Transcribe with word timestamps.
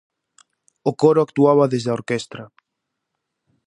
O 0.89 0.91
coro 1.01 1.19
actuaba 1.23 1.69
desde 1.73 1.89
a 1.91 1.97
orquestra. 1.99 2.43